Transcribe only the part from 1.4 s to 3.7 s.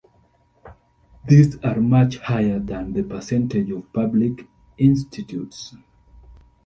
are much higher than the percentage